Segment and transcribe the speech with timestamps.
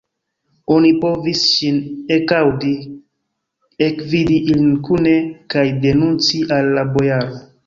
[0.75, 1.77] Oni povis ŝin
[2.15, 2.71] ekaŭdi,
[3.89, 5.15] ekvidi ilin kune
[5.57, 7.41] kaj denunci al la bojaro.